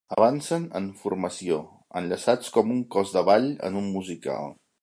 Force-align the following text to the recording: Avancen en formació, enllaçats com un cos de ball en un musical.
Avancen 0.13 0.63
en 0.79 0.87
formació, 1.01 1.59
enllaçats 2.01 2.51
com 2.57 2.75
un 2.79 2.83
cos 2.97 3.15
de 3.19 3.27
ball 3.31 3.49
en 3.71 3.83
un 3.83 3.97
musical. 3.99 4.55